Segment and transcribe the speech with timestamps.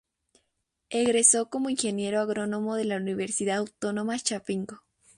[0.89, 4.81] Egresó como ingeniero agrónomo de la Universidad Autónoma Chapingo.